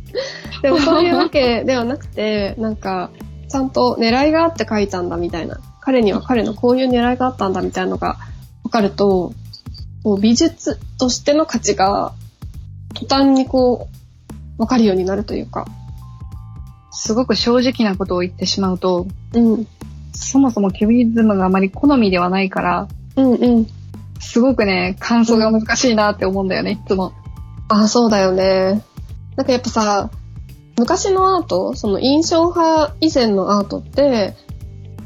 [0.63, 3.11] でもそういうわけではなくて、なんか、
[3.49, 5.59] ちゃんと狙いがあって書いたんだみたいな。
[5.81, 8.19] 彼には彼のこういう狙いがあったんだみたいなのが
[8.65, 9.33] 分かると、
[10.05, 12.13] こう美術としての価値が
[12.93, 15.67] 途端にこう、分かるようになるというか。
[16.91, 19.67] すごく正直なことを言ってしまうと、うん。
[20.15, 23.67] そもそもキュビズムがあまり好みではないから、うんうん。
[24.21, 27.13] すごくね、感想が難しいなって思うんだよね、いつも。
[27.69, 28.85] あ、そうだよね。
[29.37, 30.11] なんかやっぱさ、
[30.79, 34.35] 昔のアート、その印象派以前のアートって、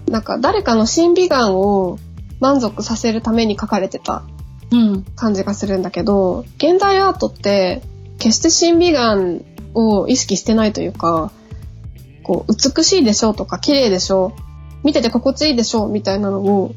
[0.09, 1.99] なんか誰かの審美眼を
[2.41, 4.36] 満足させるために描かれてたうん。
[5.15, 7.83] 感じがするんだけど、現代アートって
[8.19, 11.31] 決して審美眼を意識してないというか、
[12.23, 14.33] こう、美しいでしょとか綺麗でしょ
[14.83, 16.75] 見てて心地いいでしょみたいなのを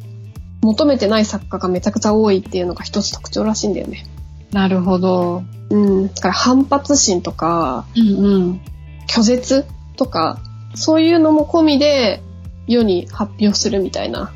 [0.62, 4.06] 求めてない作家がめちゃくちゃ多いっていうのが一つ特徴らしいんだよね。
[4.52, 5.43] なるほど。
[5.69, 6.08] うん。
[6.08, 8.62] だから反発心とか、うんうん。
[9.08, 10.39] 拒絶とか、
[10.75, 12.21] そういうのも込みで
[12.67, 14.34] 世に発表するみたいな。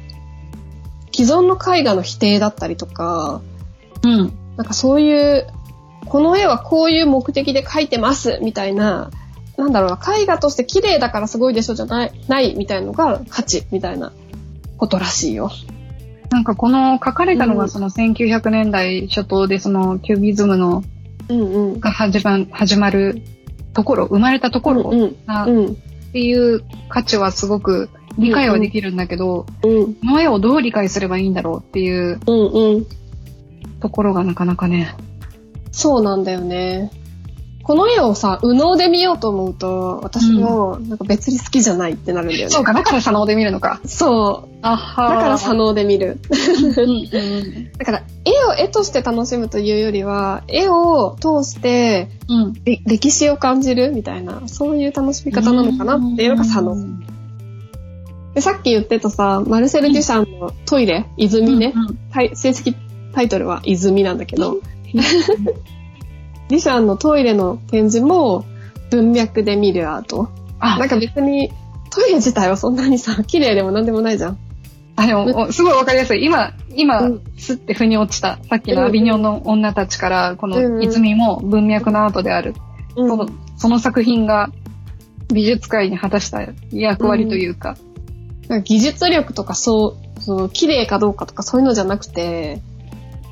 [1.14, 3.42] 既存の絵画の否定だったりとか、
[4.04, 4.34] うん。
[4.58, 5.48] なんかそういう、
[6.06, 9.10] この絵はこういう目的で描いてますみたいな、
[9.58, 14.12] なんだろうな、絵画として綺麗だからすごいでしょじゃない、ないみたいのが価値みたいな
[14.78, 15.52] ことらしいよ。
[16.32, 20.84] なんかこの書かれたのうんがその1900年代初頭でそのキュビズムの
[21.30, 21.80] うんうん。
[21.80, 23.22] が始ま始まる
[23.74, 25.76] ところ、生まれたところうんなっうん。
[26.12, 29.94] ていう価値はすごく理解はできるんだけど、うん。
[29.96, 32.86] この絵をどう理解すればいいんだろうっていううんうん。
[33.80, 34.96] ところがなかなかね。
[35.72, 36.92] そうなんだよね。
[37.64, 42.50] この絵をさ、右脳で見ようと思うと、私もなんか別に好きじゃないってなるんだよね。
[42.50, 43.80] そうか、だから左脳で見るのか。
[43.86, 44.50] そう。
[44.62, 46.20] あはだから左脳で見る。
[46.30, 52.54] うんうんだから、絵を絵として楽しむというよりは、絵を通してうん。
[52.66, 56.76] れ歴史を感じるみたいな、そういう楽しみ方なのかなっていうのが左脳。
[58.34, 62.76] で、さっき言ってたさ、マルセル・デュシャンのトイレ、泉ね、うんタイ正式
[63.14, 64.60] タイトルは泉なんだけど、
[66.50, 68.46] デュシャンのトイレの展示も
[68.90, 70.30] 文脈で見るアート。
[70.60, 71.52] あなんか別に
[71.92, 74.38] トイレ自体はそんなにさ、 綺麗でもなんでもないじゃん。
[74.96, 76.26] あ、でも、おすごいわかりやすい。
[76.26, 78.40] 今、今、うんすって腑に落ちた。
[78.50, 82.56] さっきのアビニョンの女たちから、こうんうんの泉も文脈のアートである。
[82.96, 84.50] うんそのその作品が
[85.32, 86.42] 美術界に果たした
[86.72, 87.70] 役割というか。
[87.70, 87.93] なんか
[88.64, 92.62] 技術力とかそう、その綺麗かどうかとかそういうのじゃなくて、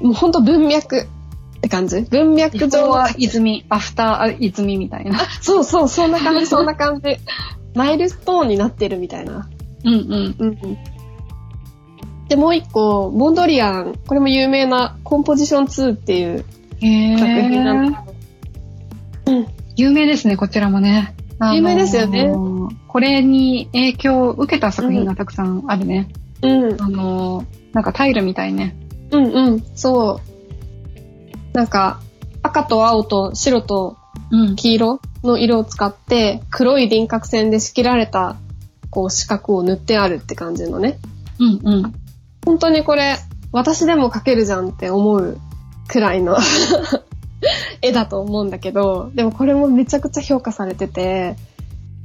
[0.02, 2.02] もうほんと文脈って感じ？
[2.02, 5.20] 文脈上のー泉、アフター泉みたいな。
[5.42, 7.18] そうそう、そんな感じ、そんな感じ。
[7.76, 9.48] マイルストーンになってるみたいな。
[9.84, 10.36] うんうん。
[10.40, 10.78] うんうん。
[12.28, 16.46] で、もう一個、モンドリアン、これも有名なコンポジション2っていう
[16.82, 18.04] へ作品なんーだ
[19.26, 19.48] けど、うん。
[19.76, 21.14] 有名ですね、こちらもね。
[21.42, 22.32] あのー有名ですよね。
[22.88, 26.08] これに影響を受けた作品がたくさんあるね。
[26.44, 26.82] うん。
[26.82, 28.76] あのーなんかタイルみたいね。
[29.12, 29.64] うんうん。
[29.76, 30.22] そ
[31.54, 31.58] う。
[31.58, 32.00] なんか、
[32.44, 33.98] 赤と青と白と
[34.30, 34.56] うん。
[34.56, 38.36] 黄色の色を使って、黒い輪郭線で仕切られた、
[38.90, 41.00] こう、四角を塗ってあるって感じのね。
[41.40, 41.94] うんうん。
[42.46, 43.18] 本当にこれ、
[43.52, 45.40] 私でも描けるじゃんって思う
[45.88, 46.38] くらいの
[47.82, 51.36] 絵だと思うんだけど、でもこれもめちゃくちゃ評価されてて、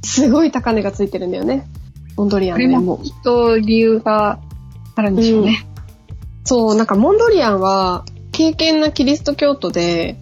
[0.03, 1.67] すごい高値がついてるんだよね。
[2.15, 2.81] モンドリアンの絵も。
[2.81, 4.39] もきっと理由が
[4.95, 5.67] あるんでしょうね。
[6.43, 10.17] そう、なんかモンドリアンは、敬虔なキリスト教徒で、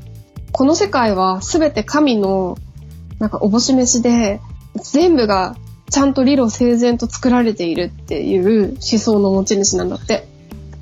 [0.51, 2.57] この世界はすべて神の、
[3.19, 4.41] なんかおぼし飯で、
[4.81, 5.55] 全部が
[5.89, 10.27] ちゃんと理路整然と作られているっていう思想の持ち主なんだって。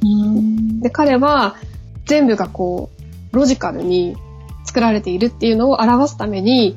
[0.01, 0.79] うん。
[0.79, 1.55] で、彼は
[2.05, 2.89] 全部がこ
[3.31, 4.15] う、ロジカルに
[4.73, 6.75] 作られているっていうのを表すために、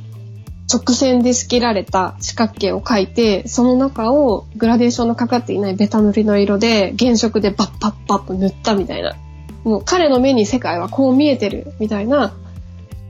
[0.70, 9.16] 直線で仕切られた四角形を描いて、その中をグラデーションのかかっていないベタ塗りの色で原色でバッパッパッと塗ったみたいな。
[9.64, 12.34] もう彼の目に世界はこう見えてるみたいな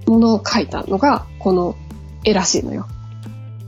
[0.06, 1.76] ものを描いたのがこの
[2.24, 2.86] 絵らしいのよ。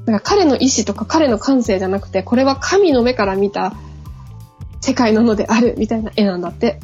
[0.07, 3.75] だから彼の意志とか彼の感性じゃなくて、これは神の目から見た
[4.81, 6.79] 世界なのであるみたいな絵なんだって。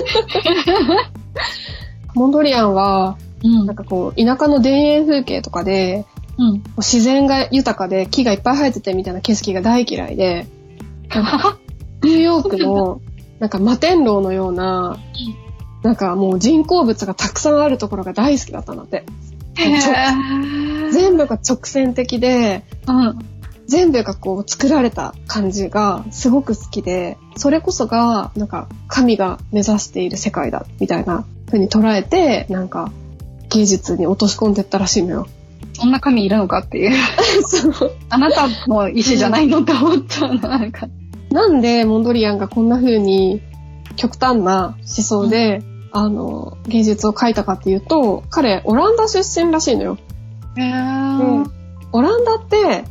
[2.14, 6.04] モンドリアンは、うんなんかこう、田舎の田園風景とかで、
[6.38, 6.62] うん。
[6.78, 10.46] 自然が豊かで木がいっぱい生えててみたいな景色が大嫌いで、
[12.02, 13.00] ニューヨークの、
[13.38, 14.98] なんか摩天楼のような、
[15.82, 19.04] なんかもう人工物がたくさんあるところが大好きだったんだって。
[20.92, 23.18] 全部が直線的で、うん。
[23.70, 32.90] 全部がこう作られた感じがすごく好きで、それこそがなんか神が目指している世界だみたいな風に捉えて、なんか
[33.48, 35.28] 芸術に落とし込んでったらしいのよ。
[35.74, 36.96] そんな神いるのかっていう。
[37.46, 40.88] そうあなたの意思じゃないのって思っちゃうな、なんか。
[41.30, 43.40] なんでモンドリアンがこんな風に
[43.94, 49.98] 極端な思想で、あの、芸術を描いたかっていうと、彼、オランダ出身らしいのよ。
[50.56, 51.50] へー
[51.92, 52.84] オランダって、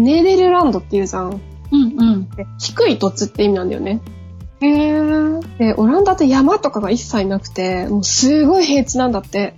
[0.00, 1.40] ネーデルランドっていうじゃん。
[1.70, 2.30] うんうん。
[2.30, 4.00] で低い土地って意味なんだよね。
[4.60, 9.54] へーで、オランダって山とかが一切なくて、もうすごい平地なんだって。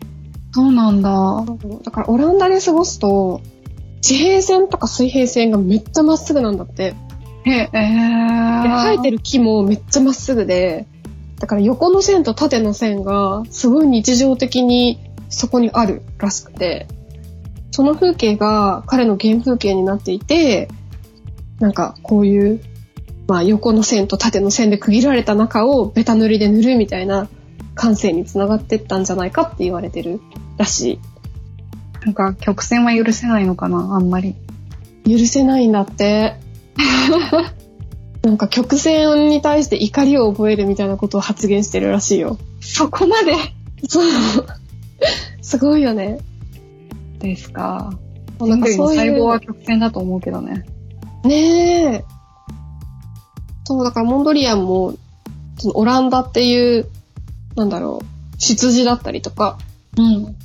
[0.52, 1.44] そうなんだ。
[1.84, 3.40] だからオランダで過ごすと、
[4.00, 6.94] 地平線とか水平線がめっちゃまっすぐなんだって。
[7.44, 9.18] へえで生えてる。
[9.18, 10.86] る木もめっちゃまっすぐで、
[11.38, 14.98] だから横の線と縦の線がすごい日常的に
[15.30, 16.86] そこにあるらしくて、
[17.70, 20.68] その風景が彼の原風景になっていて、
[21.58, 22.60] なんかこういう、
[23.28, 27.28] まあ横の線と縦の線で区切られた中をベタ塗りで塗るみたいな
[27.74, 30.20] 感性につながってったんじゃないかって言われてる
[30.56, 30.98] らし
[32.04, 34.34] なんか曲線は許せないのかな、あんまり。
[35.04, 35.18] い。
[35.18, 36.36] 許せないんだって。
[38.22, 42.38] なんか曲線に対して怒りを覚えるみたいなことを発言してるらしいよ。
[42.60, 43.32] そこまで
[43.88, 44.04] そう。
[45.40, 46.18] すごいよね。
[47.20, 47.92] ですか？
[48.40, 49.12] なんかそういう。
[49.12, 50.64] 細胞は曲線だと思うけどね。
[51.24, 52.04] ねえ。
[53.64, 54.94] そう、だからモンドリアンも、
[55.58, 56.88] そのオランダっていう、
[57.54, 59.58] なんだろう、出自だったりとか、
[59.96, 60.36] うん。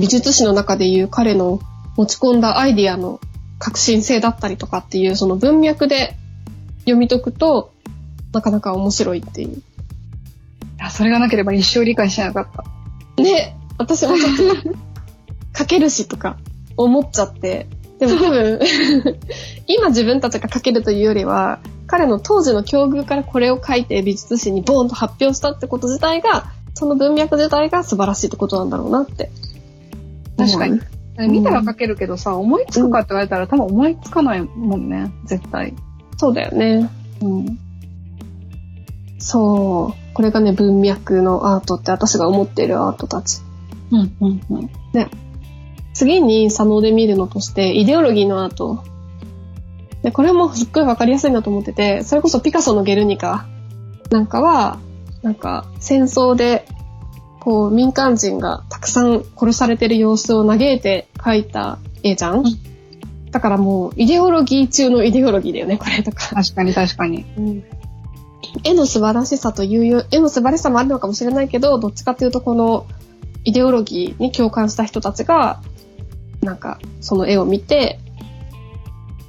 [0.00, 1.60] 美術史の中でいう彼の
[1.96, 3.20] 持ち込んだアイディアの
[3.58, 6.16] 革新性だったりとかっていう、その文脈で
[6.80, 7.72] 読み解くと、
[8.32, 9.48] なかなか面白いっていう。
[9.50, 9.62] い
[10.78, 12.46] や、それがなければ一生理解しなかっ
[13.16, 13.22] た。
[13.22, 14.70] ね、私もちょっと、
[15.56, 16.36] 書けるしとか
[16.76, 17.66] 思っちゃって。
[17.98, 18.60] でも多分、
[19.68, 29.30] 今自分たちが書けるというよりは、彼の当時の境遇からこれを書いて美術史にボーンと発表したってこと自体が、その文脈自体が素晴らしいってことなんだろうなって。
[30.36, 30.80] 確かに
[31.18, 31.30] 思う。
[31.30, 35.74] 見たら書けるけどさ、思いつくかって言われたら多分思いつかないもんね、絶対。
[36.16, 36.90] そうだよね。
[37.20, 37.58] うん。
[39.18, 40.14] そう。
[40.14, 43.40] これがね、文脈のアートって私が思っているアートたち。
[43.90, 44.70] うん、うん、うん。
[45.94, 48.82] 次に左脳で見るのとして、イデオロギーのアート。
[50.02, 53.46] で、これもすっごいわかりやすいなと思ってて、それこそピカソのゲルニカ
[54.10, 54.78] なんかは、
[55.22, 56.66] なんか戦争で、
[57.40, 62.44] こう民間人がたくさん殺されてる様子を嘆いて描いた絵じゃん、ん
[63.32, 66.34] だからもうイデオロギー中のイデオロギーだよね、これとか。
[66.34, 67.24] 確かに確かに。
[68.64, 72.86] 絵の素晴らしさというよ、絵の素晴らしさもあるのかもしれないけど、どっちかというとこの
[73.44, 75.62] イデオロギーに共感した人たちが、
[76.42, 77.98] なんかその絵を見て、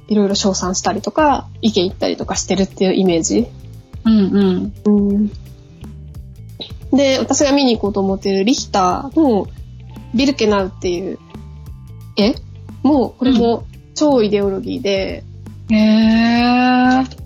[0.08, 3.46] いろいろ称賛したりとか、意見言ったりとかしてるっていうイメージ。
[4.04, 4.72] うん、うん。
[4.84, 5.32] うん。
[6.96, 9.48] で、私が見に行こうと思っているリヒターの
[10.14, 11.18] ビルケナウっていう
[12.16, 12.34] 絵
[12.82, 15.24] も、これも超イデオロギーで、
[15.70, 17.24] へー。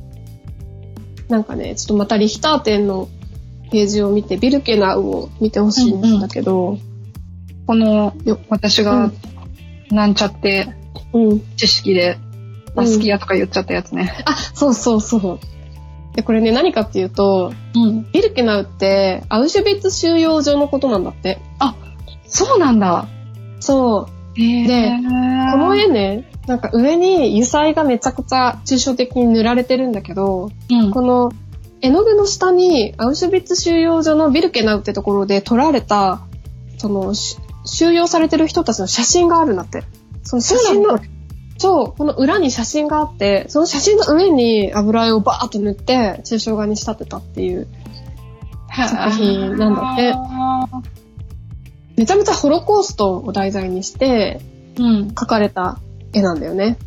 [1.28, 3.08] なんかね、ちょっとまたリヒター展の
[3.70, 6.78] ページを見て、ビルケナウを見てほしいんだけど、
[7.66, 9.12] このよ、う私がん、
[9.90, 10.68] なんちゃって、
[11.12, 11.40] うん。
[11.56, 12.18] 知識で、
[12.74, 14.12] バスキアとか言っちゃったやつね。
[14.24, 15.40] あ、そうそうそう。
[16.14, 18.10] で、これね、何かっていうと、うん。
[18.12, 21.38] ビルケナウって、アウシュビッツ収容所のことなんだって。
[22.26, 23.06] そうなんだ。
[23.60, 24.40] そう。
[24.40, 30.90] へでーこの絵ね、なんか上に油彩がめちゃくちゃ抽象的に塗られてるんだけど、うん。
[30.90, 31.32] この
[31.80, 36.20] 絵の具の下にアウシュビッツ収容所のビルケナウってところで撮られた、
[36.76, 39.84] その、し収容されてる人たちの写真があるんだって。
[40.24, 40.98] その写真の、
[41.58, 47.66] そう、この裏に写真があって、その写真の上に油絵をバーッと塗って、抽象画に仕立てたっていう、
[48.70, 50.14] 作品なんだって
[51.96, 54.40] めちゃめちゃホロコーストを題材にして
[54.78, 55.08] うん。
[55.08, 55.78] 描かれた
[56.12, 56.78] 絵なんだよね。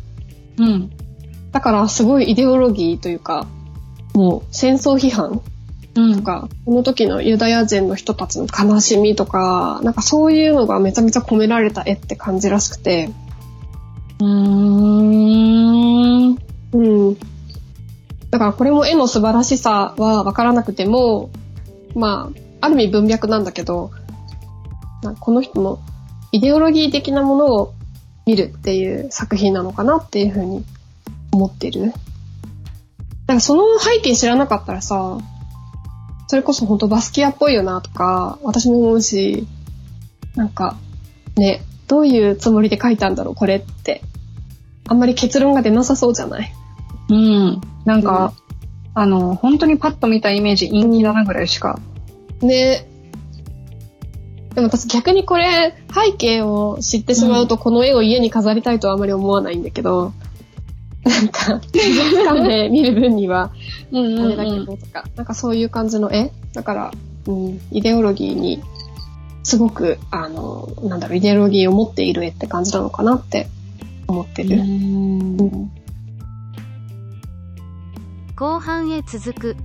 [0.56, 0.90] うん。
[1.52, 3.46] だからすごいイデオロギーというか、
[4.14, 5.42] もう戦争批判
[5.94, 6.16] うん。
[6.16, 13.10] とか、この時のユダヤ人の人たちの悲しみとか、なんかそういうのがめちゃめちゃ込められた絵って感じらしくて、
[14.20, 14.28] うー
[16.30, 16.38] ん。
[16.72, 17.16] うん。
[18.30, 21.30] だからこれも絵の素晴らしさはわからなくても、
[21.94, 22.30] ま
[22.60, 23.90] あ、ある意味文脈なんだけど、
[25.02, 25.80] なんかこの人の
[26.30, 27.74] イデオロギー的なものを
[28.24, 30.64] 見るっていう作品なのかなっていうふうに
[31.32, 31.86] 思ってる。
[31.86, 35.18] だからその背景知らなかったらさ、
[36.32, 39.46] それこそ本当バスキアっぽいよなとか、私も思うし、
[40.34, 40.78] なんか、
[41.36, 44.00] ね、どういうつもりで書いたんだろう、これって。
[44.88, 46.50] あんまり結論が出なさそうじゃない？
[47.10, 47.60] うん。
[47.84, 48.32] なんか、
[48.94, 51.78] あの、本当にパッと見たイメージ陰気だなぐらいしか。
[52.40, 52.88] ね。
[54.54, 60.14] でも私逆にこれ、背景を知ってしまうと、この絵を家に飾りたいとはあまり思わないんだけど、
[61.04, 63.52] なんか、美術館で見る分には、
[63.90, 66.30] うんあれだけどとか、なんかそういう感じの絵。
[66.52, 66.92] だから、
[67.26, 68.62] うん、イデオロギーに、
[69.42, 73.48] すごく、あの、なんだろう、イデオロギーを持っている絵って感じなのかなって
[74.06, 74.56] 思ってる。
[74.56, 75.70] うん。
[78.36, 79.56] 後半へ続く